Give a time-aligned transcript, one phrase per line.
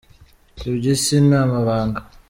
[0.69, 1.99] Ibyo isi ni amabanga.